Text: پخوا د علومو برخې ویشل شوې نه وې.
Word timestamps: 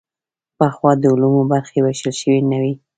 پخوا 0.57 0.91
د 1.01 1.03
علومو 1.13 1.41
برخې 1.51 1.79
ویشل 1.81 2.11
شوې 2.21 2.39
نه 2.51 2.57
وې. 2.61 2.73